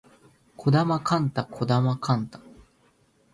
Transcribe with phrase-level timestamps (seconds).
[0.57, 2.39] 児玉幹太児玉幹太